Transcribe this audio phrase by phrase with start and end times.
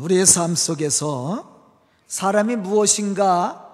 [0.00, 1.68] 우리의 삶 속에서
[2.06, 3.66] 사람이 무엇인가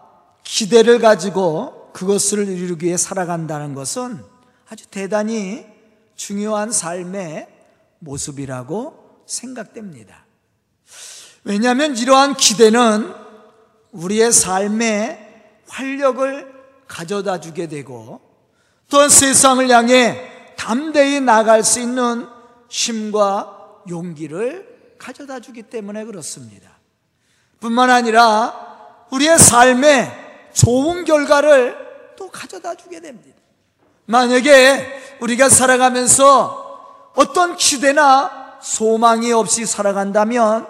[0.42, 4.22] 기대를 가지고 그것을 이루기 위해 살아간다는 것은
[4.68, 5.64] 아주 대단히
[6.16, 7.48] 중요한 삶의
[8.00, 10.26] 모습이라고 생각됩니다.
[11.44, 13.14] 왜냐하면 이러한 기대는
[13.92, 16.52] 우리의 삶에 활력을
[16.88, 18.20] 가져다 주게 되고
[18.88, 22.26] 또한 세상을 향해 담대히 나갈 수 있는
[22.68, 26.70] 힘과 용기를 가져다 주기 때문에 그렇습니다.
[27.60, 33.36] 뿐만 아니라 우리의 삶에 좋은 결과를 또 가져다 주게 됩니다.
[34.06, 40.66] 만약에 우리가 살아가면서 어떤 기대나 소망이 없이 살아간다면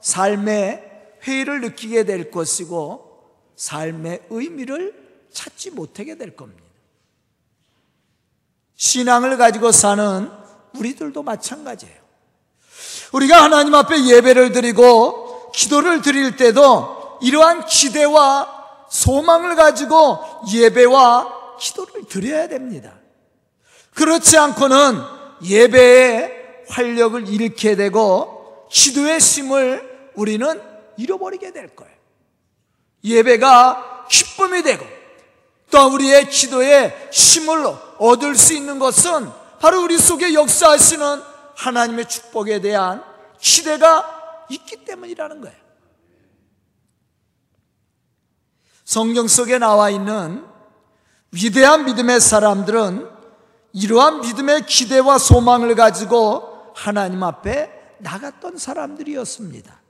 [0.00, 3.04] 삶의 회의를 느끼게 될 것이고
[3.56, 6.62] 삶의 의미를 찾지 못하게 될 겁니다.
[8.76, 10.30] 신앙을 가지고 사는
[10.74, 12.03] 우리들도 마찬가지예요.
[13.14, 20.18] 우리가 하나님 앞에 예배를 드리고 기도를 드릴 때도 이러한 기대와 소망을 가지고
[20.52, 22.92] 예배와 기도를 드려야 됩니다.
[23.94, 25.00] 그렇지 않고는
[25.44, 26.32] 예배의
[26.68, 30.60] 활력을 잃게 되고 기도의 심을 우리는
[30.96, 31.94] 잃어버리게 될 거예요.
[33.04, 34.84] 예배가 기쁨이 되고
[35.70, 37.64] 또 우리의 기도에 힘을
[37.98, 39.30] 얻을 수 있는 것은
[39.60, 43.02] 바로 우리 속에 역사하시는 하나님의 축복에 대한
[43.40, 45.56] 기대가 있기 때문이라는 거예요.
[48.84, 50.44] 성경 속에 나와 있는
[51.30, 53.08] 위대한 믿음의 사람들은
[53.72, 59.80] 이러한 믿음의 기대와 소망을 가지고 하나님 앞에 나갔던 사람들이었습니다.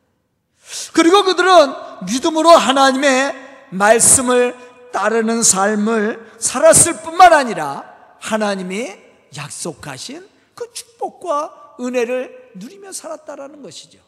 [0.94, 1.74] 그리고 그들은
[2.06, 3.34] 믿음으로 하나님의
[3.70, 4.56] 말씀을
[4.92, 7.84] 따르는 삶을 살았을 뿐만 아니라
[8.20, 8.96] 하나님이
[9.36, 13.98] 약속하신 그 축복 과 은혜를 누리며 살았다라는 것이죠.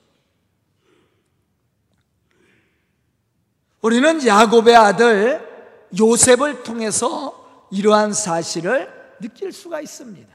[3.80, 5.56] 우리는 야곱의 아들
[5.98, 10.34] 요셉을 통해서 이러한 사실을 느낄 수가 있습니다.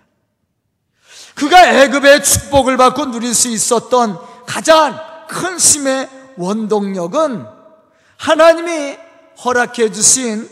[1.35, 7.45] 그가 애굽의 축복을 받고 누릴 수 있었던 가장 큰 힘의 원동력은
[8.17, 8.97] 하나님이
[9.43, 10.49] 허락해 주신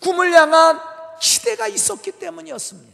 [0.00, 0.80] 꿈을 향한
[1.20, 2.93] 기대가 있었기 때문이었습니다.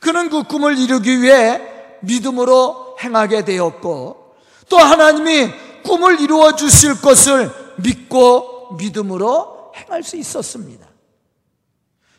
[0.00, 1.60] 그는 그 꿈을 이루기 위해
[2.00, 4.34] 믿음으로 행하게 되었고
[4.68, 5.52] 또 하나님이
[5.84, 10.86] 꿈을 이루어 주실 것을 믿고 믿음으로 행할 수 있었습니다.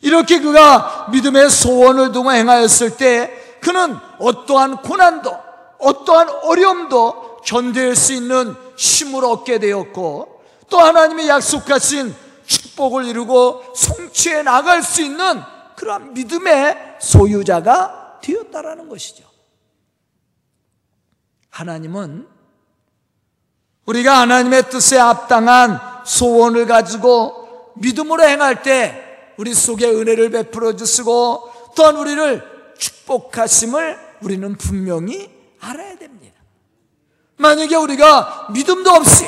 [0.01, 3.31] 이렇게 그가 믿음의 소원을 두고 행하였을 때
[3.61, 5.31] 그는 어떠한 고난도
[5.79, 12.15] 어떠한 어려움도 견딜 수 있는 힘을 얻게 되었고 또 하나님의 약속하신
[12.45, 15.41] 축복을 이루고 성취해 나갈 수 있는
[15.75, 19.23] 그러한 믿음의 소유자가 되었다라는 것이죠.
[21.49, 22.27] 하나님은
[23.85, 31.97] 우리가 하나님의 뜻에 합당한 소원을 가지고 믿음으로 행할 때 우리 속에 은혜를 베풀어 주시고 또한
[31.97, 35.29] 우리를 축복하심을 우리는 분명히
[35.59, 36.39] 알아야 됩니다.
[37.37, 39.25] 만약에 우리가 믿음도 없이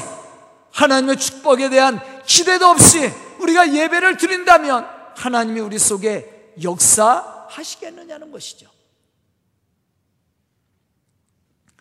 [0.71, 8.67] 하나님의 축복에 대한 기대도 없이 우리가 예배를 드린다면 하나님이 우리 속에 역사 하시겠느냐는 것이죠.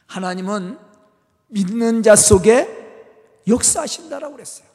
[0.06, 0.78] 하나님은
[1.48, 2.68] 믿는 자 속에
[3.48, 4.66] 역사하신다라고 그랬어요.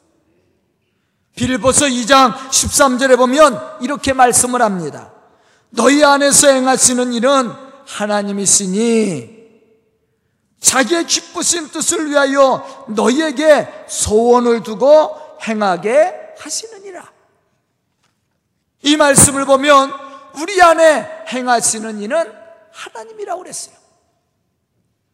[1.34, 5.12] 빌보서 2장 13절에 보면 이렇게 말씀을 합니다.
[5.70, 7.52] 너희 안에서 행하시는 일은
[7.86, 9.38] 하나님이시니
[10.60, 15.16] 자기의 기쁘신 뜻을 위하여 너희에게 소원을 두고
[15.46, 17.12] 행하게 하시느니라.
[18.82, 20.07] 이 말씀을 보면
[20.40, 22.32] 우리 안에 행하시는 이는
[22.72, 23.74] 하나님이라고 그랬어요.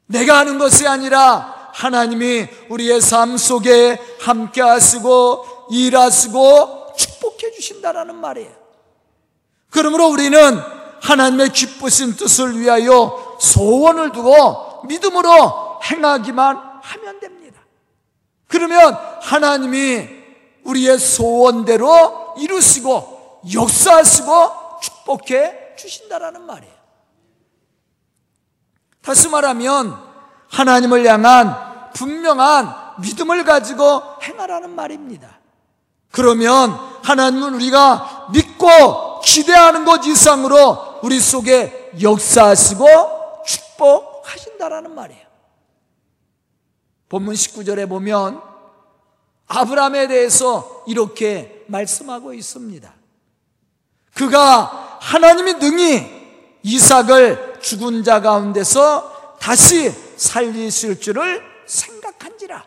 [0.06, 8.52] 내가 하는 것이 아니라 하나님이 우리의 삶 속에 함께 하시고 일하시고 축복해 주신다라는 말이에요.
[9.70, 10.60] 그러므로 우리는
[11.02, 17.60] 하나님의 기쁘신 뜻을 위하여 소원을 두고 믿음으로 행하기만 하면 됩니다.
[18.46, 20.08] 그러면 하나님이
[20.64, 24.63] 우리의 소원대로 이루시고 역사하시고
[25.04, 26.74] 축복해 주신다라는 말이에요.
[29.02, 29.96] 다시 말하면
[30.48, 35.38] 하나님을 향한 분명한 믿음을 가지고 행하라는 말입니다.
[36.10, 36.70] 그러면
[37.02, 42.86] 하나님은 우리가 믿고 기대하는 것 이상으로 우리 속에 역사하시고
[43.46, 45.24] 축복하신다라는 말이에요.
[47.08, 48.40] 본문 19절에 보면
[49.46, 52.94] 아브라함에 대해서 이렇게 말씀하고 있습니다.
[54.14, 56.10] 그가 하나님이 능히
[56.62, 62.64] 이삭을 죽은 자 가운데서 다시 살리실 줄을 생각한지라.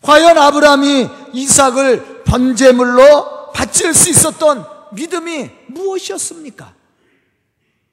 [0.00, 6.72] 과연 아브라함이 이삭을 번제물로 바칠 수 있었던 믿음이 무엇이었습니까?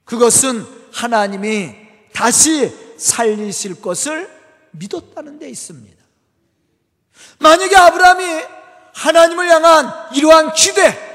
[0.06, 1.76] 그것은 하나님이
[2.14, 4.30] 다시 살리실 것을
[4.72, 5.98] 믿었다는 데 있습니다.
[7.40, 8.26] 만약에 아브라함이
[8.94, 11.11] 하나님을 향한 이러한 기대,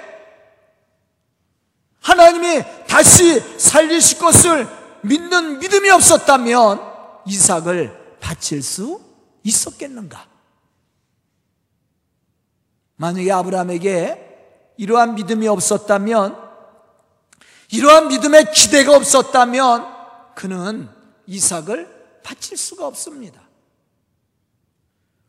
[2.06, 4.68] 하나님이 다시 살리실 것을
[5.02, 6.80] 믿는 믿음이 없었다면
[7.26, 9.00] 이삭을 바칠 수
[9.42, 10.24] 있었겠는가?
[12.94, 16.36] 만약에 아브라함에게 이러한 믿음이 없었다면,
[17.72, 19.84] 이러한 믿음의 기대가 없었다면,
[20.36, 20.88] 그는
[21.26, 23.40] 이삭을 바칠 수가 없습니다.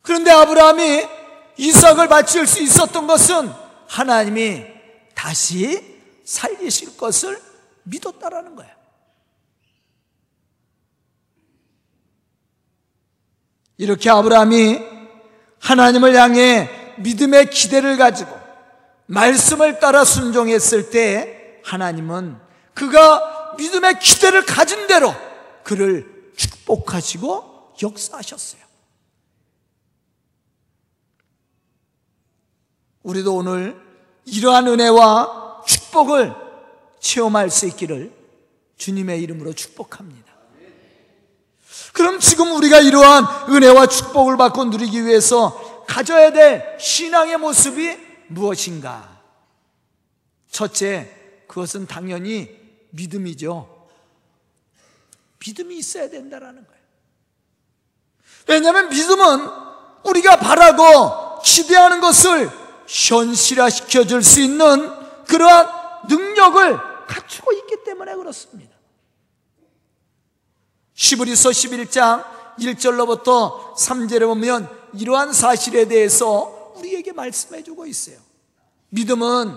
[0.02, 1.08] 그런데 아브라함이
[1.56, 3.50] 이삭을 바칠 수 있었던 것은
[3.88, 4.64] 하나님이
[5.16, 5.97] 다시
[6.28, 7.40] 살리실 것을
[7.84, 8.70] 믿었다라는 거예요.
[13.78, 14.78] 이렇게 아브라함이
[15.58, 18.38] 하나님을 향해 믿음의 기대를 가지고
[19.06, 22.38] 말씀을 따라 순종했을 때 하나님은
[22.74, 25.14] 그가 믿음의 기대를 가진 대로
[25.64, 28.60] 그를 축복하시고 역사하셨어요.
[33.02, 33.80] 우리도 오늘
[34.26, 36.34] 이러한 은혜와 축복을
[36.98, 38.12] 체험할 수 있기를
[38.78, 40.32] 주님의 이름으로 축복합니다.
[41.92, 47.96] 그럼 지금 우리가 이러한 은혜와 축복을 받고 누리기 위해서 가져야 될 신앙의 모습이
[48.28, 49.20] 무엇인가?
[50.50, 51.14] 첫째,
[51.46, 52.48] 그것은 당연히
[52.90, 53.88] 믿음이죠.
[55.40, 56.78] 믿음이 있어야 된다라는 거예요.
[58.46, 59.50] 왜냐하면 믿음은
[60.04, 62.50] 우리가 바라고 기대하는 것을
[62.86, 64.97] 현실화시켜 줄 수 있는
[65.28, 65.68] 그러한
[66.08, 68.76] 능력을 갖추고 있기 때문에 그렇습니다.
[70.94, 72.24] 시브리서 11장
[72.58, 78.16] 1절로부터 3절에 보면 이러한 사실에 대해서 우리에게 말씀해 주고 있어요.
[78.90, 79.56] 믿음은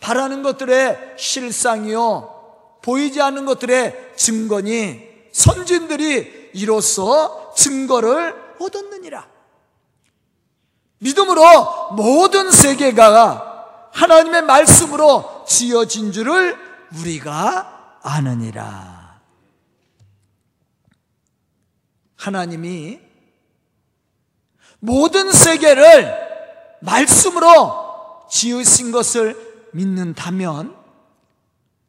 [0.00, 2.78] 바라는 것들의 실상이요.
[2.82, 9.26] 보이지 않는 것들의 증거니 선진들이 이로써 증거를 얻었느니라.
[10.98, 13.47] 믿음으로 모든 세계가
[13.98, 16.56] 하나님의 말씀으로 지어진 줄을
[16.94, 19.20] 우리가 아느니라.
[22.14, 23.00] 하나님이
[24.78, 30.76] 모든 세계를 말씀으로 지으신 것을 믿는다면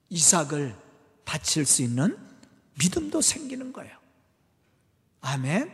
[0.09, 0.75] 이삭을
[1.25, 2.17] 바칠 수 있는
[2.79, 3.95] 믿음도 생기는 거예요.
[5.21, 5.71] 아멘.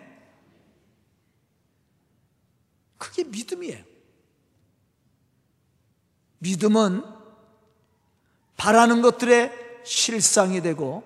[2.97, 3.94] 그게 믿음이에요.
[6.45, 7.03] 믿음은
[8.55, 9.51] 바라는 것들의
[9.83, 11.03] 실상이 되고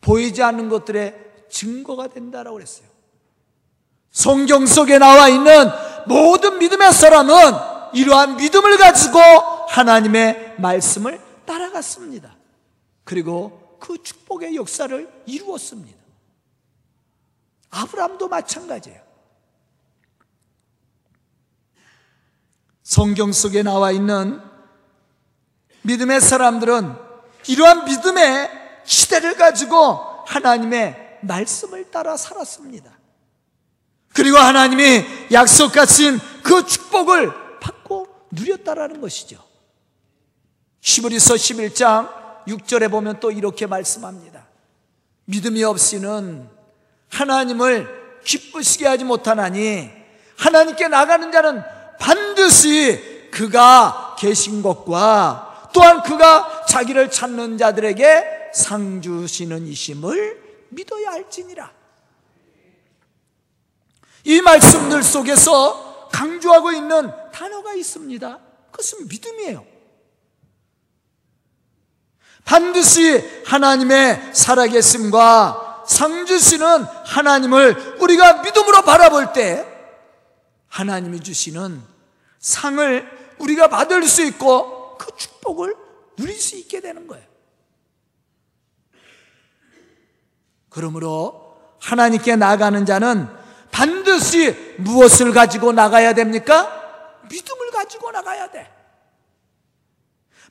[0.00, 2.88] 보이지 않는 것들의 증거가 된다라고 그랬어요.
[4.10, 5.68] 성경 속에 나와 있는
[6.06, 7.34] 모든 믿음의 사람은
[7.94, 9.18] 이러한 믿음을 가지고
[9.68, 12.36] 하나님의 말씀을 따라갔습니다.
[13.04, 15.98] 그리고 그 축복의 역사를 이루었습니다.
[17.70, 19.03] 아브라함도 마찬가지예요.
[22.84, 24.40] 성경 속에 나와 있는
[25.82, 26.94] 믿음의 사람들은
[27.48, 28.50] 이러한 믿음의
[28.84, 32.92] 시대를 가지고 하나님의 말씀을 따라 살았습니다.
[34.12, 39.42] 그리고 하나님이 약속하신 그 축복을 받고 누렸다라는 것이죠.
[40.80, 44.46] 시브리서 11장 6절에 보면 또 이렇게 말씀합니다.
[45.24, 46.48] 믿음이 없이는
[47.10, 49.90] 하나님을 기쁘시게 하지 못하나니
[50.36, 51.62] 하나님께 나가는 자는
[52.04, 61.72] 반드시 그가 계신 것과 또한 그가 자기를 찾는 자들에게 상 주시는 이심을 믿어야 할지니라.
[64.24, 68.38] 이 말씀들 속에서 강조하고 있는 단어가 있습니다.
[68.70, 69.64] 그것은 믿음이에요.
[72.44, 79.66] 반드시 하나님의 살아계심과 상 주시는 하나님을 우리가 믿음으로 바라볼 때
[80.68, 81.93] 하나님이 주시는
[82.44, 85.74] 상을 우리가 받을 수 있고 그 축복을
[86.16, 87.24] 누릴 수 있게 되는 거예요.
[90.68, 93.28] 그러므로 하나님께 나가는 자는
[93.70, 97.22] 반드시 무엇을 가지고 나가야 됩니까?
[97.30, 98.70] 믿음을 가지고 나가야 돼.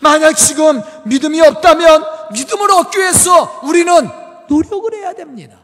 [0.02, 4.10] 만약 지금 믿음이 없다면 믿음을 얻기 위해서 우리는
[4.50, 5.63] 노력을 해야 됩니다.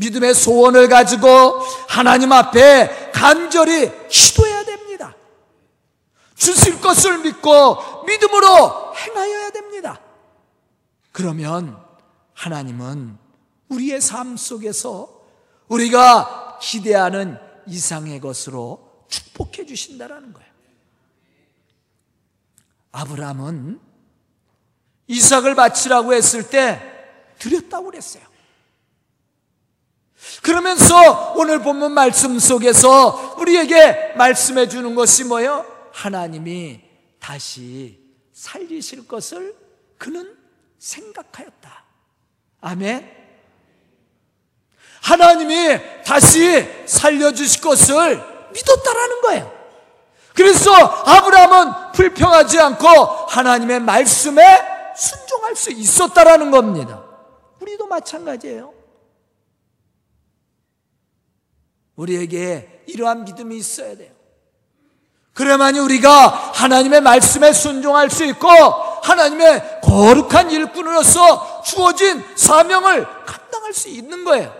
[0.00, 5.14] 믿음의 소원을 가지고 하나님 앞에 간절히 기도해야 됩니다.
[6.34, 10.00] 주실 것을 믿고 믿음으로 행하여야 됩니다.
[11.12, 11.78] 그러면
[12.32, 13.18] 하나님은
[13.68, 15.20] 우리의 삶 속에서
[15.68, 20.50] 우리가 기대하는 이상의 것으로 축복해 주신다라는 거예요.
[22.92, 23.80] 아브라함은
[25.08, 26.80] 이삭을 바치라고 했을 때
[27.38, 28.29] 드렸다고 그랬어요.
[30.42, 35.64] 그러면서 오늘 본문 말씀 속에서 우리에게 말씀해 주는 것이 뭐예요?
[35.92, 36.80] 하나님이
[37.18, 37.98] 다시
[38.32, 39.54] 살리실 것을
[39.98, 40.36] 그는
[40.78, 41.84] 생각하였다.
[42.60, 43.10] 아멘.
[45.02, 48.22] 하나님이 다시 살려주실 것을
[48.52, 49.60] 믿었다라는 거예요.
[50.34, 54.42] 그래서 아브라함은 불평하지 않고 하나님의 말씀에
[54.96, 57.04] 순종할 수 있었다라는 겁니다.
[57.60, 58.79] 우리도 마찬가지예요.
[61.96, 64.12] 우리에게 이러한 믿음이 있어야 돼요.
[65.34, 74.24] 그래야만이 우리가 하나님의 말씀에 순종할 수 있고 하나님의 거룩한 일꾼으로서 주어진 사명을 감당할 수 있는
[74.24, 74.54] 거예요.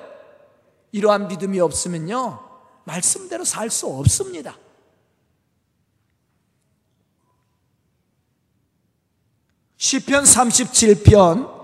[0.92, 2.40] 이러한 믿음이 없으면요,
[2.84, 4.56] 말씀대로 살 수 없습니다.
[9.76, 11.60] 시편 37편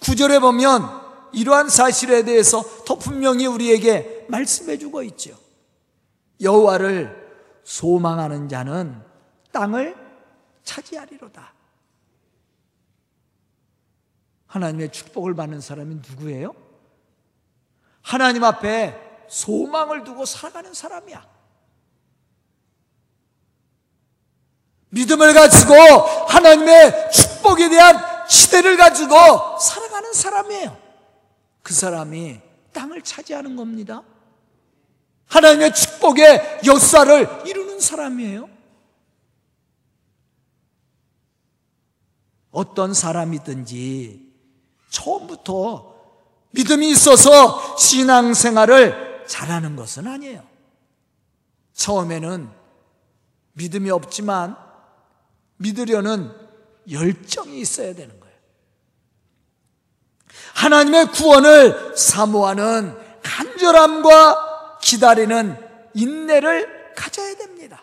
[0.00, 0.88] 9절에 보면
[1.32, 5.38] 이러한 사실에 대해서 더 분명히 우리에게 말씀해 주고 있죠.
[6.40, 9.02] 여호와를 소망하는 자는
[9.52, 9.96] 땅을
[10.62, 11.52] 차지하리로다.
[14.46, 16.54] 하나님의 축복을 받는 사람이 누구예요?
[18.02, 21.26] 하나님 앞에 소망을 두고 살아가는 사람이야.
[24.90, 25.74] 믿음을 가지고
[26.28, 30.76] 하나님의 축복에 대한 기대를 가지고 살아가는 사람이에요.
[31.62, 32.40] 그 사람이
[32.72, 34.02] 땅을 차지하는 겁니다.
[35.28, 38.48] 하나님의 축복의 역사를 이루는 사람이에요.
[42.50, 44.32] 어떤 사람이든지
[44.88, 45.94] 처음부터
[46.52, 50.42] 믿음이 있어서 신앙생활을 잘하는 것은 아니에요.
[51.74, 52.48] 처음에는
[53.52, 54.56] 믿음이 없지만
[55.58, 56.32] 믿으려는
[56.90, 58.36] 열정이 있어야 되는 거예요.
[60.54, 64.45] 하나님의 구원을 사모하는 간절함과
[64.86, 65.56] 기다리는
[65.94, 67.82] 인내를 가져야 됩니다.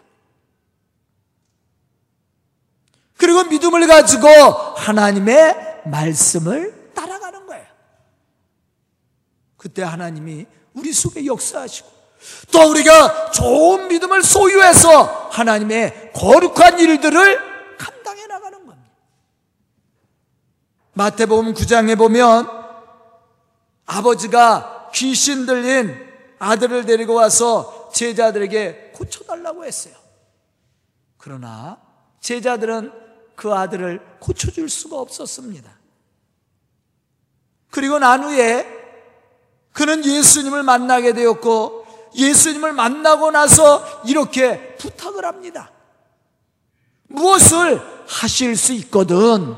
[3.18, 7.66] 그리고 믿음을 가지고 하나님의 말씀을 따라가는 거예요.
[9.58, 11.90] 그때 하나님이 우리 속에 역사하시고
[12.52, 18.90] 또 우리가 좋은 믿음을 소유해서 하나님의 거룩한 일들을 감당해 나가는 겁니다.
[20.94, 22.48] 마태복음 9장에 보면
[23.88, 26.13] 아버지가 귀신 들린
[26.44, 29.96] 아들을 데리고 와서 제자들에게 고쳐달라고 했어요.
[31.18, 31.80] 그러나
[32.20, 32.92] 제자들은
[33.36, 35.72] 그 아들을 고쳐줄 수가 없었습니다.
[37.72, 38.68] 그리고 난 후에
[39.72, 41.86] 그는 예수님을 만나게 되었고
[42.16, 45.72] 예수님을 만나고 나서 이렇게 부탁을 합니다.
[47.08, 49.56] 무엇을 하실 수 있거든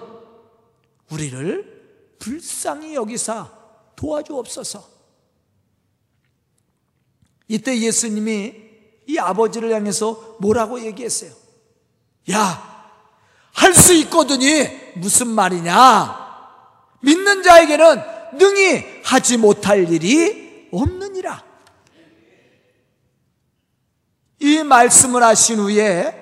[1.12, 3.50] 우리를 불쌍히 여기사
[3.96, 4.95] 도와주옵소서.
[7.48, 8.54] 이때 예수님이
[9.08, 11.32] 이 아버지를 향해서 뭐라고 얘기했어요?
[12.32, 12.76] 야,
[13.54, 16.26] 할 수 있거든이 무슨 말이냐?
[17.02, 18.02] 믿는 자에게는
[18.38, 21.44] 능히 하지 못할 일이 없느니라.
[24.40, 26.22] 이 말씀을 하신 후에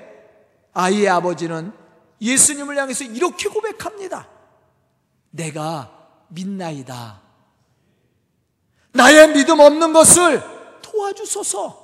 [0.73, 1.71] 아이의 아버지는
[2.21, 4.27] 예수님을 향해서 이렇게 고백합니다.
[5.31, 5.91] 내가
[6.29, 7.21] 믿나이다.
[8.91, 10.52] 나의 믿음 없는 것을
[10.93, 11.81] 도와주소서.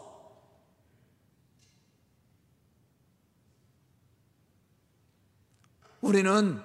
[6.02, 6.62] 우리는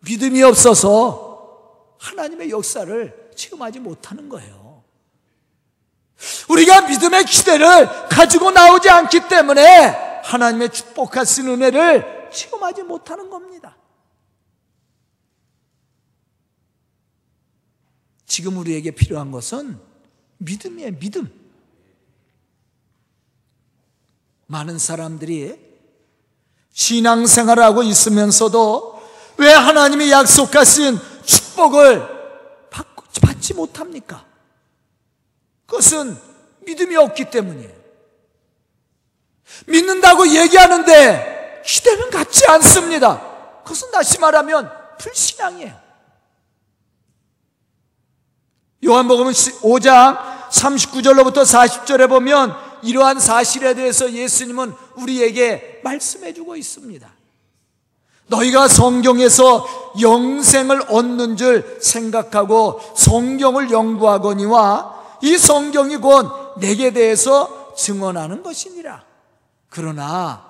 [0.00, 4.84] 믿음이 없어서 하나님의 역사를 체험하지 못하는 거예요.
[6.48, 9.88] 우리가 믿음의 기대를 가지고 나오지 않기 때문에
[10.24, 13.76] 하나님의 축복하신 은혜를 체험하지 못하는 겁니다.
[18.24, 19.80] 지금 우리에게 필요한 것은
[20.38, 21.37] 믿음이에요, 믿음.
[24.48, 25.58] 많은 사람들이
[26.72, 29.00] 신앙생활을 하고 있으면서도
[29.36, 32.18] 왜 하나님이 약속하신 축복을
[33.22, 34.24] 받지 못합니까?
[35.66, 36.18] 그것은
[36.66, 37.78] 믿음이 없기 때문이에요.
[39.66, 43.20] 믿는다고 얘기하는데 기대는 갖지 않습니다.
[43.62, 45.78] 그것은 다시 말하면 불신앙이에요.
[48.84, 57.08] 요한복음 5장 39절로부터 40절에 보면 이러한 사실에 대해서 예수님은 우리에게 말씀해 주고 있습니다.
[58.28, 59.66] 너희가 성경에서
[60.00, 69.02] 영생을 얻는 줄 생각하고 성경을 연구하거니와 이 성경이 곧 내게 대해서 증언하는 것이니라.
[69.70, 70.44] 그러나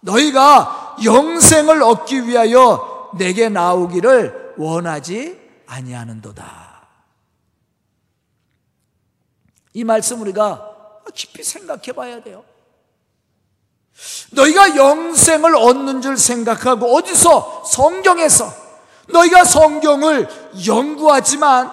[0.00, 6.64] 너희가 영생을 얻기 위하여 내게 나오기를 원하지 아니하는도다.
[9.72, 10.73] 이 말씀 우리가
[11.12, 12.44] 깊이 생각해 봐야 돼요.
[14.32, 18.52] 너희가 영생을 얻는 줄 생각하고 어디서 성경에서
[19.08, 20.28] 너희가 성경을
[20.66, 21.72] 연구하지만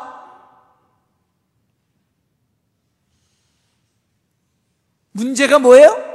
[5.12, 6.12] 문제가 뭐예요?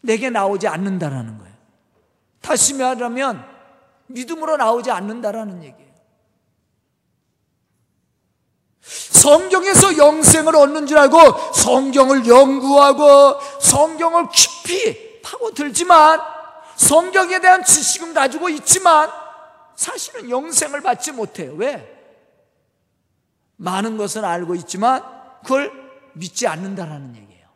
[0.00, 1.52] 내게 나오지 않는다라는 거예요.
[2.40, 3.44] 다시 말하면
[4.08, 5.92] 믿음으로 나오지 않는다라는 얘기예요.
[8.82, 16.20] 성경에서 영생을 얻는 줄 알고 성경을 연구하고 성경을 깊이 파고들지만
[16.76, 19.08] 성경에 대한 지식은 가지고 있지만
[19.76, 21.54] 사실은 영생을 받지 못해요.
[21.54, 21.88] 왜?
[23.56, 25.02] 많은 것은 알고 있지만
[25.42, 25.72] 그걸
[26.14, 27.48] 믿지 않는다라는 얘기예요.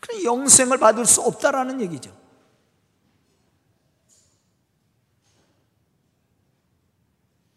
[0.00, 2.25] 그럼 영생을 받을 수 없다라는 얘기죠.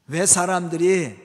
[0.09, 1.17] 왜 사람들이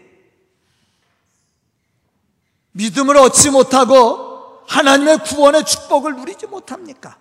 [2.72, 7.18] 믿음을 얻지 못하고 하나님의 구원의 축복을 누리지 못합니까?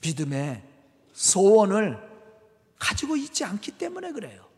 [0.00, 0.62] 믿음의
[1.14, 1.98] 소원을
[2.78, 4.48] 가지고 있지 않기 때문에 그래요.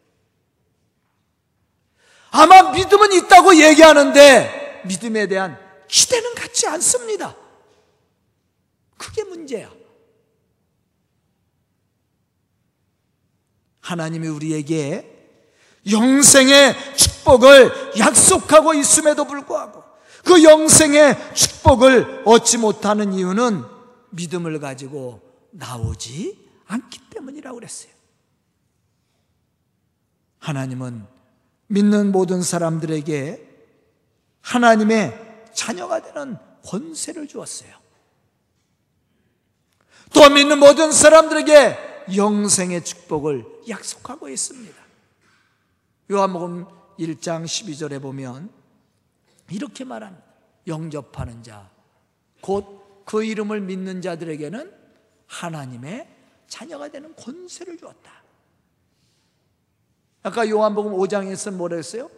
[2.31, 7.37] 아마 믿음은 있다고 얘기하는데 믿음에 대한 기대는 갖지 않습니다.
[8.97, 9.71] 그게 문제야.
[13.81, 15.12] 하나님이 우리에게
[15.91, 19.83] 영생의 축복을 약속하고 있음에도 불구하고
[20.25, 23.65] 그 영생의 축복을 얻지 못하는 이유는
[24.11, 25.21] 믿음을 가지고
[25.51, 27.93] 나오지 않기 때문이라고 그랬어요.
[30.39, 31.07] 하나님은
[31.69, 33.49] 믿는 모든 사람들에게
[34.41, 37.71] 하나님의 자녀가 되는 권세를 주었어요.
[40.13, 44.82] 또 믿는 모든 사람들에게 영생의 축복을 약속하고 있습니다.
[46.13, 46.67] 요한복음
[46.99, 48.51] 1장 12절에 보면
[49.51, 50.25] 이렇게 말합니다.
[50.67, 51.69] 영접하는 자,
[52.41, 54.73] 곧 그 이름을 믿는 자들에게는
[55.27, 56.09] 하나님의
[56.47, 58.23] 자녀가 되는 권세를 주었다.
[60.23, 62.11] 아까 요한복음 5장에서 뭐라 했어요?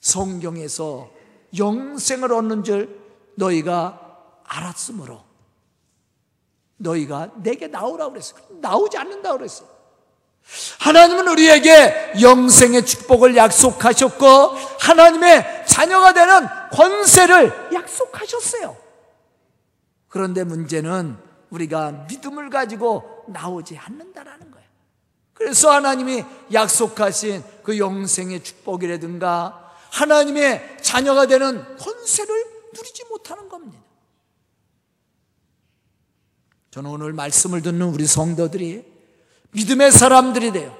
[0.00, 1.10] 성경에서
[1.56, 3.00] 영생을 얻는 줄
[3.36, 5.24] 너희가 알았으므로
[6.78, 8.60] 너희가 내게 나오라고 그랬어요.
[8.60, 9.77] 나오지 않는다고 그랬어요.
[10.78, 14.26] 하나님은 우리에게 영생의 축복을 약속하셨고
[14.80, 18.76] 하나님의 자녀가 되는 권세를 약속하셨어요.
[20.08, 21.16] 그런데 문제는
[21.50, 24.68] 우리가 믿음을 가지고 나오지 않는다라는 거예요.
[25.34, 33.78] 그래서 하나님이 약속하신 그 영생의 축복이라든가 하나님의 자녀가 되는 권세를 누리지 못하는 겁니다.
[36.70, 38.97] 저는 오늘 말씀을 듣는 우리 성도들이
[39.52, 40.76] 믿음의 사람들이 되어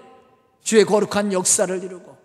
[0.63, 2.17] 주의 거룩한 역사를 이루고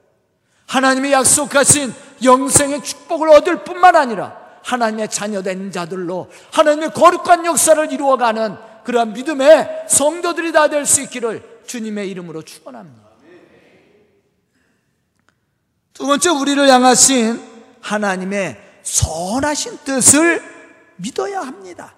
[0.67, 9.13] 하나님이 약속하신 영생의 축복을 얻을 뿐만 아니라 하나님의 자녀된 자들로 하나님의 거룩한 역사를 이루어가는 그러한
[9.13, 13.03] 믿음의 성도들이 다 될 수 있기를 주님의 이름으로 축원합니다.
[15.93, 17.41] 두 번째 우리를 향하신
[17.81, 20.41] 하나님의 선하신 뜻을
[20.97, 21.95] 믿어야 합니다.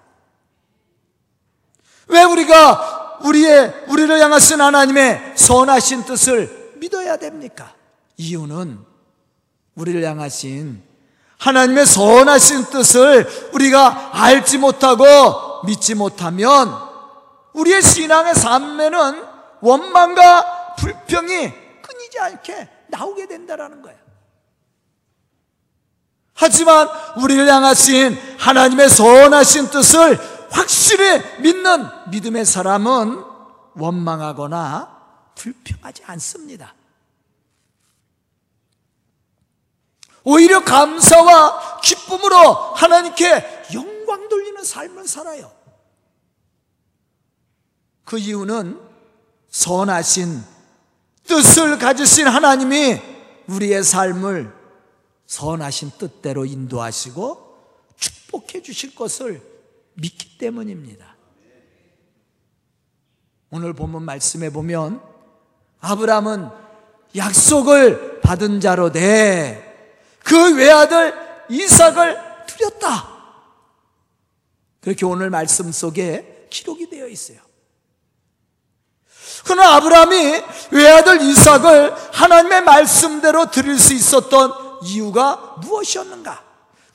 [2.08, 7.74] 왜 우리가 우리의 우리를 향하신 하나님의 선하신 뜻을 믿어야 됩니까?
[8.16, 8.78] 이유는
[9.74, 10.82] 우리를 향하신
[11.38, 16.74] 하나님의 선하신 뜻을 우리가 알지 못하고 믿지 못하면
[17.52, 19.22] 우리의 신앙의 삶에는
[19.60, 21.52] 원망과 불평이
[21.82, 23.98] 끊이지 않게 나오게 된다라는 거예요.
[26.34, 33.22] 하지만 우리를 향하신 하나님의 선하신 뜻을 확실히 믿는 믿음의 사람은
[33.74, 34.96] 원망하거나
[35.34, 36.74] 불평하지 않습니다.
[40.24, 42.36] 오히려 감사와 기쁨으로
[42.74, 45.52] 하나님께 영광 돌리는 삶을 살아요.
[48.04, 48.80] 그 이유는
[49.50, 50.42] 선하신
[51.26, 53.00] 뜻을 가지신 하나님이
[53.48, 54.52] 우리의 삶을
[55.26, 57.46] 선하신 뜻대로 인도하시고
[57.96, 59.55] 축복해 주실 것을
[59.96, 61.16] 믿기 때문입니다.
[63.50, 65.02] 오늘 본문 말씀에 보면
[65.80, 66.48] 아브라함은
[67.16, 69.66] 약속을 받은 자로 돼
[70.26, 71.14] 그 외아들
[71.48, 73.16] 이삭을 드렸다.
[74.80, 77.38] 그렇게 오늘 말씀 속에 기록이 되어 있어요.
[79.44, 86.44] 그러나 아브라함이 외아들 이삭을 하나님의 말씀대로 드릴 수 있었던 이유가 무엇이었는가?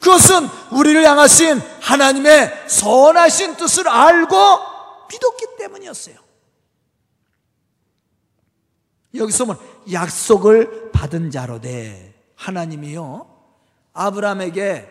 [0.01, 4.35] 그것은 우리를 향하신 하나님의 선하신 뜻을 알고
[5.09, 6.15] 믿었기 때문이었어요.
[9.13, 9.57] 여기서 뭐
[9.91, 13.27] 약속을 받은 자로되 하나님이요
[13.93, 14.89] 아브라함에게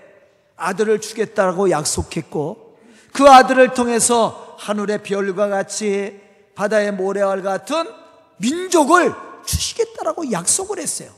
[0.56, 2.78] 아들을 주겠다고 약속했고
[3.12, 6.20] 그 아들을 통해서 하늘의 별과 같이
[6.54, 7.90] 바다의 모래와 같은
[8.36, 9.12] 민족을
[9.44, 11.10] 주시겠다라고 약속을 했어요.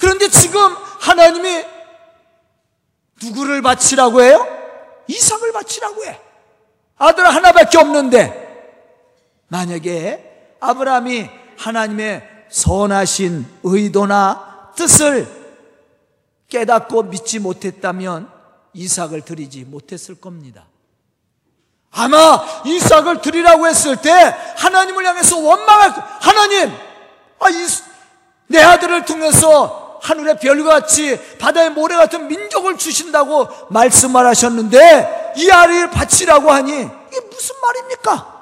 [0.00, 0.60] 그런데 지금
[1.00, 1.77] 하나님이
[3.22, 4.46] 누구를 바치라고 해요?
[5.06, 6.20] 이삭을 바치라고 해.
[6.98, 8.48] 아들 하나밖에 없는데
[9.48, 15.26] 만약에 아브라함이 하나님의 선하신 의도나 뜻을
[16.48, 18.30] 깨닫고 믿지 못했다면
[18.72, 20.64] 이삭을 드리지 못했을 겁니다.
[21.90, 24.10] 아마 이삭을 드리라고 했을 때
[24.56, 26.70] 하나님을 향해서 원망할 하나님,
[27.40, 27.66] 아, 이,
[28.46, 36.50] 내 아들을 통해서 하늘의 별같이 바다의 모래 같은 민족을 주신다고 말씀을 하셨는데 이 아이를 바치라고
[36.50, 38.38] 하니 이게 무슨 말입니까?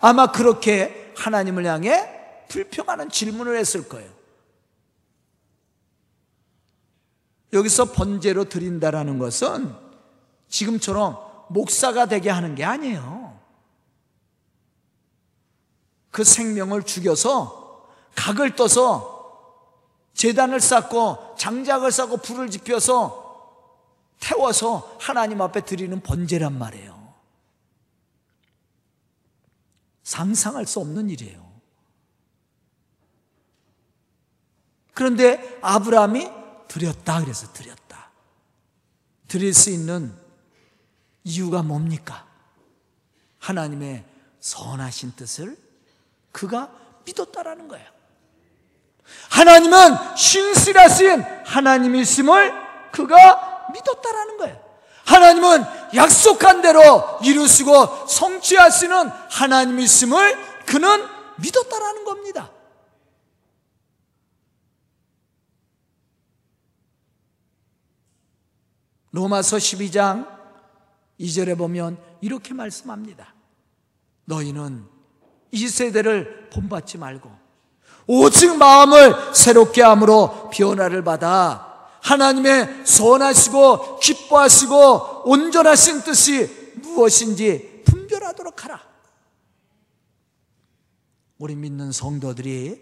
[0.00, 2.08] 아마 그렇게 하나님을 향해
[2.48, 4.10] 불평하는 질문을 했을 거예요.
[7.52, 9.74] 여기서 번제로 드린다라는 것은
[10.48, 13.38] 지금처럼 목사가 되게 하는 게 아니에요.
[16.10, 19.17] 그 생명을 죽여서 각을 떠서
[20.18, 23.24] 재단을 쌓고 장작을 쌓고 불을 지펴서
[24.18, 27.14] 태워서 하나님 앞에 드리는 번제란 말이에요.
[30.02, 31.48] 상상할 수 없는 일이에요.
[34.92, 36.28] 그런데 아브라함이
[36.66, 38.10] 드렸다 그래서 드렸다.
[39.28, 40.12] 드릴 수 있는
[41.22, 42.26] 이유가 뭡니까?
[43.38, 44.04] 하나님의
[44.40, 45.56] 선하신 뜻을
[46.32, 46.72] 그가
[47.06, 47.97] 믿었다라는 거예요.
[49.30, 52.52] 하나님은 신실하신 하나님이심을
[52.92, 54.68] 그가 믿었다라는 거예요.
[55.04, 61.04] 하나님은 약속한 대로 이루시고 성취하시는 하나님이심을 그는
[61.38, 62.50] 믿었다라는 겁니다.
[69.12, 70.28] 로마서 12장
[71.18, 73.34] 2절에 보면 이렇게 말씀합니다.
[74.26, 74.86] 너희는
[75.50, 77.47] 이 세대를 본받지 말고
[78.08, 81.68] 오직 마음을 새롭게 함으로 변화를 받아
[82.00, 88.80] 하나님의 선하시고 기뻐하시고 온전하신 뜻이 무엇인지 분별하도록 하라.
[91.38, 92.80] 우리 믿는 성도들이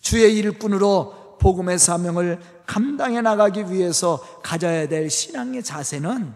[0.00, 6.34] 주의 일꾼으로 복음의 사명을 감당해 나가기 위해서 가져야 될 신앙의 자세는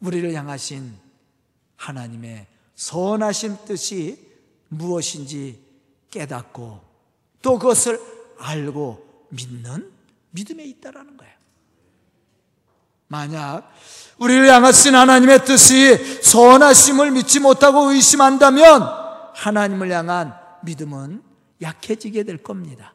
[0.00, 0.94] 우리를 향하신
[1.74, 4.24] 하나님의 선하신 뜻이
[4.68, 5.60] 무엇인지
[6.10, 6.85] 깨닫고
[7.42, 8.00] 또 그것을
[8.38, 9.90] 알고 믿는
[10.30, 11.34] 믿음에 있다라는 거예요.
[13.08, 13.72] 만약
[14.18, 18.82] 우리를 향하신 하나님의 뜻이 선하심을 믿지 못하고 의심한다면
[19.34, 21.22] 하나님을 향한 믿음은
[21.62, 22.94] 약해지게 될 겁니다.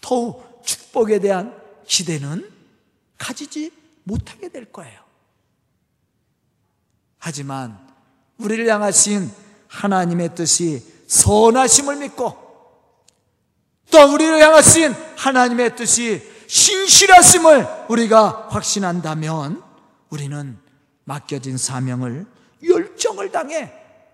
[0.00, 2.50] 더욱 축복에 대한 기대는
[3.18, 3.72] 가지지
[4.04, 5.00] 못하게 될 거예요.
[7.18, 7.78] 하지만
[8.38, 9.30] 우리를 향하신
[9.68, 12.49] 하나님의 뜻이 선하심을 믿고
[13.90, 19.62] 또 우리를 향하신 하나님의 뜻이 신실하심을 우리가 확신한다면
[20.10, 20.58] 우리는
[21.04, 22.26] 맡겨진 사명을
[22.68, 23.72] 열정을 당해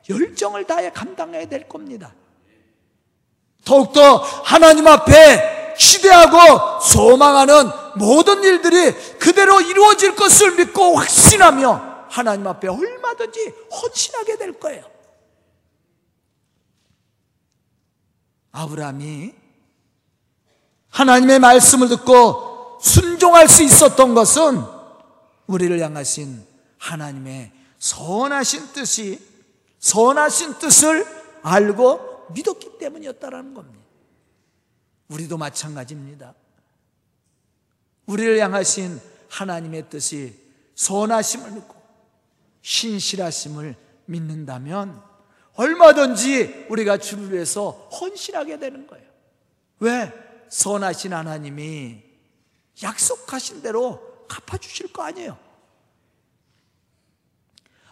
[0.09, 2.15] 열정을 다해 감당해야 될 겁니다.
[3.65, 13.55] 더욱더 하나님 앞에 기대하고 소망하는 모든 일들이 그대로 이루어질 것을 믿고 확신하며 하나님 앞에 얼마든지
[13.73, 14.85] 헌신하게 될 거예요.
[18.53, 19.46] 아브라함이
[20.97, 24.63] 하나님의 말씀을 듣고 순종할 수 있었던 것은
[25.47, 26.43] 우리를 향하신
[26.79, 29.21] 하나님의 선하신 뜻이
[29.79, 31.07] 선하신 뜻을
[31.43, 33.85] 알고 믿었기 때문이었다라는 겁니다.
[35.09, 36.35] 우리도 마찬가지입니다.
[38.07, 40.35] 우리를 향하신 하나님의 뜻이
[40.77, 41.75] 선하심을 믿고
[42.63, 45.03] 신실하심을 믿는다면
[45.57, 49.07] 얼마든지 우리가 주를 위해서 헌신하게 되는 거예요.
[49.81, 50.26] 왜?
[50.49, 52.03] 선하신 하나님이
[52.83, 55.39] 약속하신 대로 갚아주실 거 아니에요.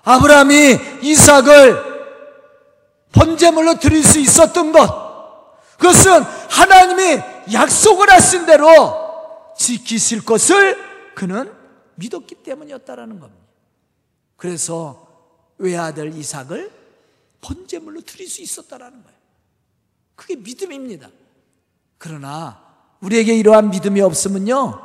[0.02, 1.94] 아브라함이 이삭을
[3.12, 5.04] 번제물로 드릴 수 있었던 것,
[5.78, 8.64] 그것은 하나님이 약속을 하신 대로
[9.56, 11.52] 지키실 것을 그는
[11.94, 13.44] 믿었기 때문이었다라는 겁니다.
[14.36, 15.06] 그래서
[15.58, 16.70] 외아들 이삭을
[17.40, 19.18] 번제물로 드릴 수 있었다라는 거예요.
[20.16, 21.08] 그게 믿음입니다.
[21.98, 22.62] 그러나
[23.00, 24.80] 우리에게 이러한 믿음이 없으면요.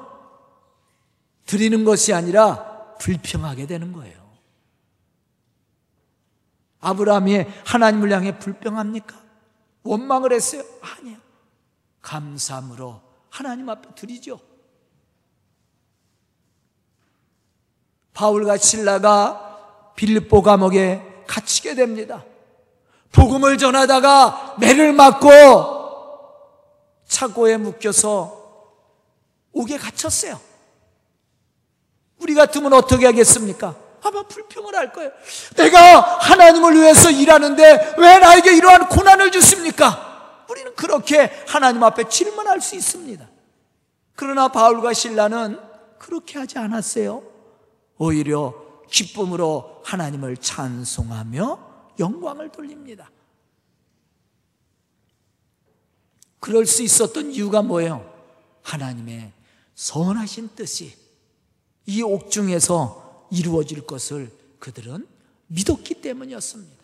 [1.45, 4.19] 드리는 것이 아니라 불평하게 되는 거예요.
[6.81, 9.19] 아브라함이 하나님을 향해 불평합니까?
[9.83, 10.63] 원망을 했어요?
[10.81, 11.17] 아니요.
[12.01, 14.39] 감사함으로 하나님 앞에 드리죠.
[18.13, 22.23] 바울과 신라가 빌립보 감옥에 갇히게 됩니다.
[23.11, 25.78] 복음을 전하다가 매를 맞고
[27.09, 28.39] 차고에 묶여서
[29.51, 30.39] 옥에 갇혔어요.
[32.19, 33.75] 우리 같으면 어떻게 하겠습니까?
[34.01, 35.11] 아마 불평을 할 거예요.
[35.57, 40.45] 내가 하나님을 위해서 일하는데 왜 나에게 이러한 고난을 주십니까?
[40.49, 43.27] 우리는 그렇게 하나님 앞에 질문할 수 있습니다.
[44.15, 45.59] 그러나 바울과 신라는
[45.97, 47.23] 그렇게 하지 않았어요.
[47.97, 48.53] 오히려
[48.89, 51.59] 기쁨으로 하나님을 찬송하며
[51.99, 53.09] 영광을 돌립니다.
[56.39, 58.09] 그럴 수 있었던 이유가 뭐예요?
[58.63, 59.31] 하나님의
[59.75, 60.95] 선하신 뜻이
[61.85, 65.07] 이 옥중에서 이루어질 것을 그들은
[65.47, 66.77] 믿었기 때문이었습니다.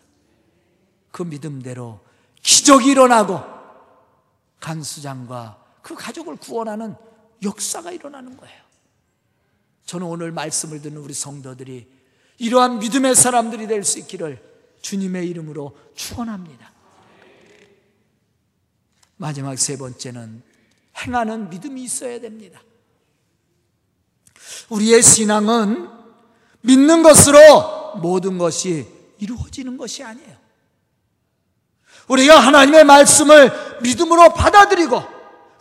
[1.10, 2.00] 그 믿음대로
[2.42, 3.40] 기적이 일어나고
[4.60, 6.94] 간수장과 그 가족을 구원하는
[7.42, 8.62] 역사가 일어나는 거예요.
[9.84, 11.88] 저는 오늘 말씀을 듣는 우리 성도들이
[12.38, 14.42] 이러한 믿음의 사람들이 될 수 있기를
[14.80, 16.72] 주님의 이름으로 축원합니다.
[19.16, 20.42] 마지막 세 번째는
[20.98, 22.60] 행하는 믿음이 있어야 됩니다.
[24.68, 25.88] 우리의 신앙은
[26.60, 28.86] 믿는 것으로 모든 것이
[29.18, 30.36] 이루어지는 것이 아니에요.
[32.08, 35.02] 우리가 하나님의 말씀을 믿음으로 받아들이고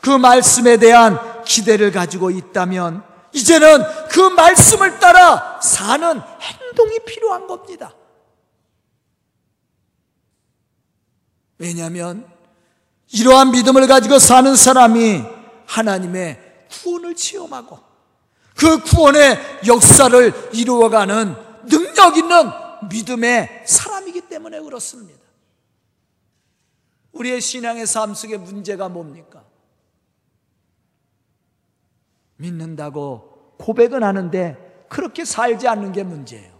[0.01, 7.93] 그 말씀에 대한 기대를 가지고 있다면 이제는 그 말씀을 따라 사는 행동이 필요한 겁니다.
[11.57, 12.34] 왜냐하면
[13.11, 15.23] 이러한 믿음을 가지고 사는 사람이
[15.65, 17.79] 하나님의 구원을 체험하고
[18.55, 19.37] 그 구원의
[19.67, 21.35] 역사를 이루어가는
[21.67, 22.49] 능력 있는
[22.89, 25.19] 믿음의 사람이기 때문에 그렇습니다.
[27.11, 29.43] 우리의 신앙의 삶 속에 문제가 뭡니까?
[32.37, 36.53] 믿는다고 고백은 하는데 그렇게 살지 않는 게 문제예요.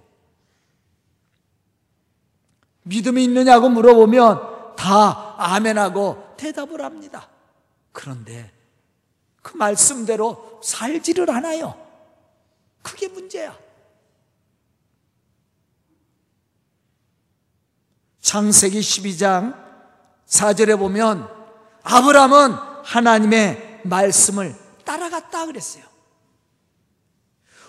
[2.84, 7.30] 믿음이 있느냐고 물어보면 다 아멘하고 대답을 합니다.
[7.92, 8.52] 그런데
[9.42, 11.76] 그 말씀대로 살지를 않아요.
[12.82, 13.58] 그게 문제야.
[18.22, 19.56] 창세기 12장
[20.28, 21.30] 4절에 보면
[21.84, 25.95] 아브라함은 하나님의 말씀을 따라갔다 그랬어요.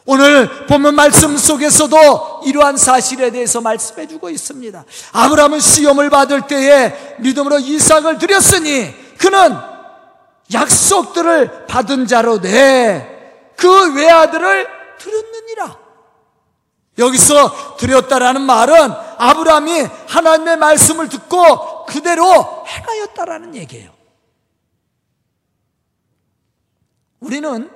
[0.09, 4.85] 오늘 본문 말씀 속에서도 이러한 사실에 대해서 말씀해 주고 있습니다.
[5.13, 9.57] 아브라함은 시험을 받을 때에 믿음으로 이삭을 드렸으니 그는
[10.53, 15.79] 약속들을 받은 자로 내그 외아들을 드렸느니라.
[16.99, 23.91] 여기서 드렸다라는 말은 아브라함이 하나님의 말씀을 듣고 그대로 행하였다라는 얘기예요.
[27.19, 27.76] 우리는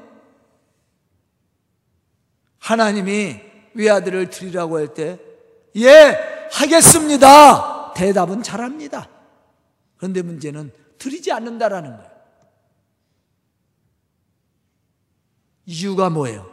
[2.60, 3.40] 하나님이
[3.74, 5.18] 외아들을 드리라고 할 때,
[5.76, 7.92] 예, 하겠습니다.
[7.94, 9.08] 대답은 잘합니다.
[9.96, 12.10] 그런데 문제는 드리지 않는다라는 거예요.
[15.66, 16.50] 이유가 뭐예요?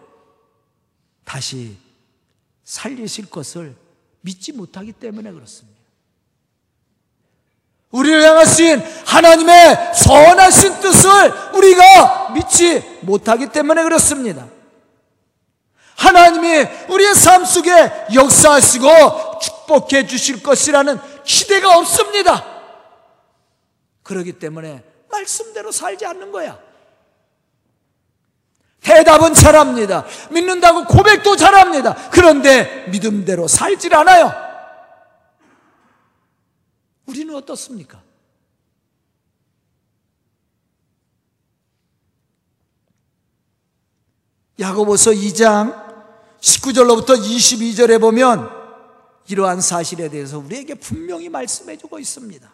[1.24, 1.78] 다시
[2.63, 3.76] 살리실 것을
[4.22, 5.78] 믿지 못하기 때문에 그렇습니다.
[7.91, 11.10] 우리를 향하신 하나님의 선하신 뜻을
[11.56, 14.48] 우리가 믿지 못하기 때문에 그렇습니다.
[15.98, 17.72] 하나님이 우리의 삶 속에
[18.14, 22.46] 역사하시고 축복해 주실 것이라는 기대가 없습니다.
[24.04, 26.60] 그러기 때문에 말씀대로 살지 않는 거야.
[28.82, 30.06] 대답은 잘합니다.
[30.32, 32.10] 믿는다고 고백도 잘합니다.
[32.12, 34.32] 그런데 믿음대로 살질 않아요.
[37.08, 38.02] 우리는 어떻습니까?
[44.60, 45.87] 야고보서 2장
[46.48, 48.50] 19절로부터 22절에 보면
[49.28, 52.50] 이러한 사실에 대해서 우리에게 분명히 말씀해 주고 있습니다.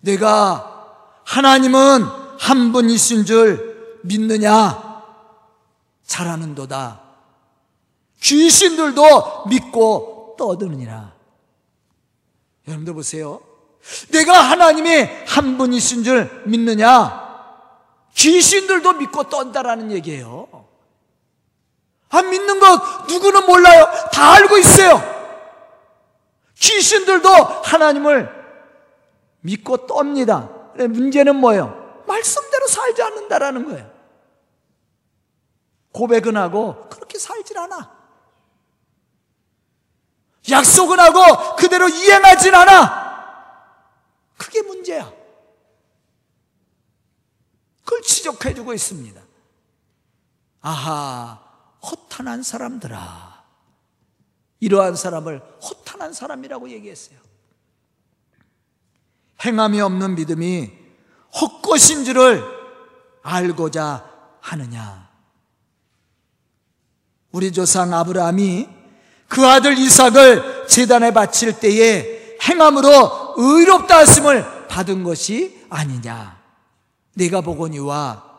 [0.00, 2.04] 내가 하나님은
[2.38, 5.02] 한 분이신 줄 믿느냐?
[6.04, 7.00] 잘하는도다.
[8.20, 11.14] 귀신들도 믿고 떠드느니라.
[12.68, 13.40] 여러분들 보세요.
[14.10, 17.30] 내가 하나님이 한 분이신 줄 믿느냐?
[18.14, 20.49] 귀신들도 믿고 떤다라는 얘기예요.
[22.10, 23.86] 안 믿는 것 누구는 몰라요.
[24.12, 25.00] 다 알고 있어요.
[26.56, 28.28] 귀신들도 하나님을
[29.40, 30.48] 믿고 떱니다.
[30.76, 32.02] 문제는 뭐예요?
[32.06, 33.90] 말씀대로 살지 않는다라는 거예요.
[35.92, 38.00] 고백은 하고 그렇게 살질 않아.
[40.50, 43.00] 약속은 하고 그대로 이행하진 않아.
[44.36, 45.12] 그게 문제야.
[47.84, 49.20] 그걸 지적해주고 있습니다.
[50.62, 51.38] 아하,
[51.82, 53.44] 허탄한 사람들아.
[54.60, 57.18] 이러한 사람을 허탄한 사람이라고 얘기했어요.
[59.44, 60.70] 행함이 없는 믿음이
[61.40, 62.44] 헛것인 줄을
[63.22, 64.04] 알고자
[64.40, 65.08] 하느냐.
[67.32, 68.68] 우리 조상 아브라함이
[69.28, 76.40] 그 아들 이삭을 재단에 바칠 때에 행함으로 의롭다 하심을 받은 것이 아니냐.
[77.14, 78.29] 내가 보거니와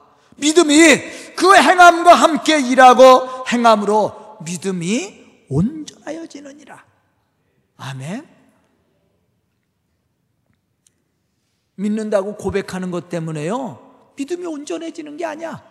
[0.42, 6.84] 믿음이 그 행함과 함께 일하고 행함으로 믿음이 온전하여지느니라.
[7.78, 8.28] 아멘.
[11.76, 14.14] 믿는다고 고백하는 것 때문에요.
[14.16, 15.64] 믿음이 온전해지는 게 아니야.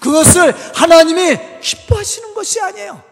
[0.00, 3.02] 그것을 하나님이 기뻐하시는 것이 아니에요.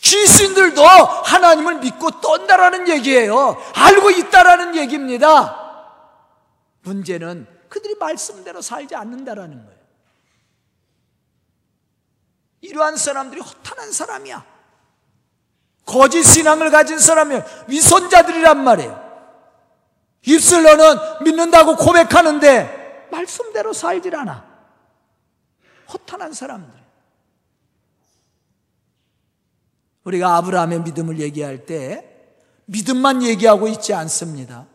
[0.00, 3.56] 귀신들도 하나님을 믿고 떤다라는 얘기예요.
[3.74, 5.60] 알고 있다라는 얘기입니다.
[6.82, 9.80] 문제는 그들이 말씀대로 살지 않는다라는 거예요.
[12.60, 14.44] 이러한 사람들이 허탄한 사람이야.
[15.84, 17.44] 거짓 신앙을 가진 사람이야.
[17.68, 19.04] 위선자들이란 말이에요.
[20.26, 24.44] 입술로는 믿는다고 고백하는데 말씀대로 살질 않아.
[25.92, 26.84] 허탄한 사람들.
[30.04, 32.10] 우리가 아브라함의 믿음을 얘기할 때
[32.66, 34.66] 믿음만 얘기하고 있지 않습니다.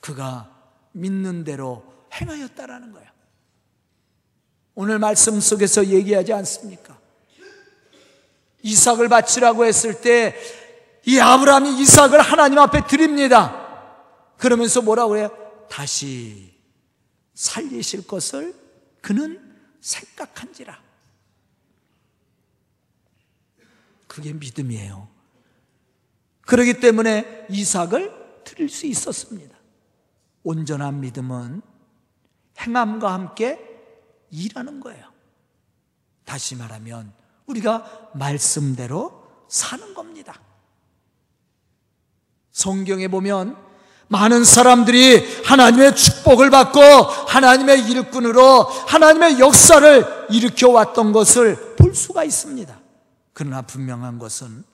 [0.00, 0.49] 그가
[0.92, 3.08] 믿는 대로 행하였다라는 거예요.
[4.74, 6.98] 오늘 말씀 속에서 얘기하지 않습니까?
[8.62, 10.34] 이삭을 바치라고 했을 때
[11.06, 14.34] 이 아브라함이 이삭을 하나님 앞에 드립니다.
[14.38, 15.30] 그러면서 뭐라고 그래요?
[15.68, 16.54] 다시
[17.34, 18.54] 살리실 것을
[19.00, 19.40] 그는
[19.80, 20.80] 생각한지라.
[24.06, 25.08] 그게 믿음이에요.
[26.42, 29.56] 그러기 때문에 이삭을 드릴 수 있었습니다.
[30.42, 31.62] 온전한 믿음은
[32.58, 33.58] 행함과 함께
[34.30, 35.04] 일하는 거예요.
[36.24, 37.12] 다시 말하면
[37.46, 40.34] 우리가 말씀대로 사는 겁니다.
[42.52, 43.56] 성경에 보면
[44.08, 52.76] 많은 사람들이 하나님의 축복을 받고 하나님의 일꾼으로 하나님의 역사를 일으켜 왔던 것을 볼 수가 있습니다.
[53.32, 54.64] 그러나 분명한 것은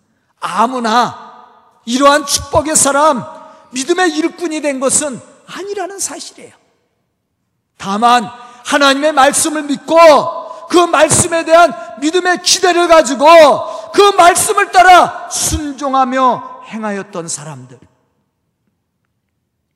[0.41, 1.37] 아무나
[1.85, 3.23] 이러한 축복의 사람,
[3.73, 6.55] 믿음의 일꾼이 된 것은 아니라는 사실이에요.
[7.77, 8.25] 다만
[8.65, 9.97] 하나님의 말씀을 믿고
[10.69, 13.27] 그 말씀에 대한 믿음의 기대를 가지고
[13.93, 17.79] 그 말씀을 따라 순종하며 행하였던 사람들.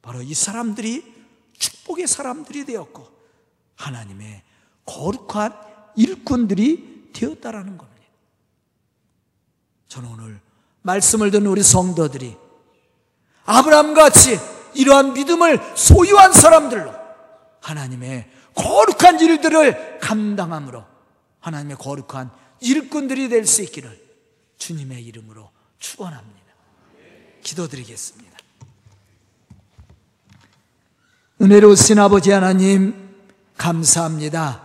[0.02, 1.04] 바로 이 사람들이
[1.58, 3.06] 축복의 사람들이 되었고
[3.76, 4.42] 하나님의
[4.86, 5.54] 거룩한
[5.96, 7.90] 일꾼들이 되었다라는 겁니다.
[9.88, 10.40] 저는 오늘
[10.82, 12.36] 말씀을 듣는 우리 성도들이
[13.44, 14.38] 아브라함 같이
[14.74, 16.92] 이러한 믿음을 소유한 사람들로
[17.60, 20.84] 하나님의 거룩한 일들을 감당함으로
[21.40, 22.30] 하나님의 거룩한
[22.60, 23.98] 일꾼들이 될 수 있기를
[24.58, 26.40] 주님의 이름으로 축원합니다.
[27.42, 28.30] 기도드리겠습니다.
[31.40, 33.14] 은혜로우신 아버지 하나님
[33.56, 34.62] 감사합니다.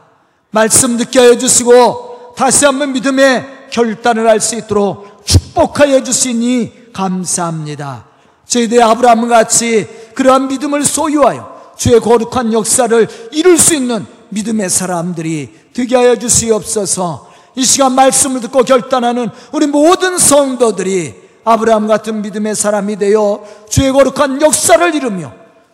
[0.51, 8.04] 말씀 듣게 해 주시고 다시 한번 믿음의 결단을 할 수 있도록 축복하여 주시니 감사합니다.
[8.47, 15.95] 저희들 아브라함 같이 그러한 믿음을 소유하여 주의 거룩한 역사를 이룰 수 있는 믿음의 사람들이 되게
[15.95, 17.31] 하여 주시옵소서.
[17.55, 24.41] 이 시간 말씀을 듣고 결단하는 우리 모든 성도들이 아브라함 같은 믿음의 사람이 되어 주의 거룩한
[24.41, 25.31] 역사를 이루며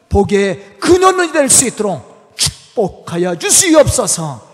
[0.09, 4.49] 복의 근원이 될 수 있도록 축복하여 주시옵소서.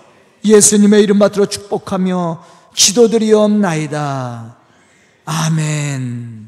[0.45, 2.43] 예수님의 이름 받들어 축복하며
[2.75, 4.55] 기도드리옵나이다.
[5.25, 6.46] 아멘.